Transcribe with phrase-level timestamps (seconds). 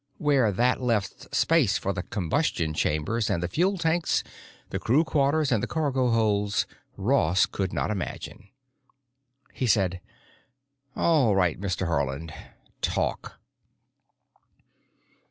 [0.17, 4.23] Where that left space for the combustion chambers and the fuel tanks,
[4.71, 6.65] the crew quarters, and the cargo holds,
[6.97, 8.49] Ross could not imagine.
[9.53, 10.01] He said:
[10.95, 11.85] "All right, Mr.
[11.85, 12.33] Haarland.
[12.81, 13.39] Talk."